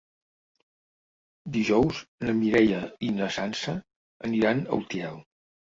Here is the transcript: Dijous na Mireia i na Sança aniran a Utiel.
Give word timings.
Dijous 1.57 1.99
na 2.25 2.35
Mireia 2.39 2.81
i 3.11 3.13
na 3.21 3.29
Sança 3.39 3.79
aniran 4.33 4.67
a 4.67 4.83
Utiel. 4.85 5.25